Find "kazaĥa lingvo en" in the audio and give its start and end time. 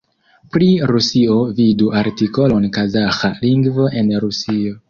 2.79-4.15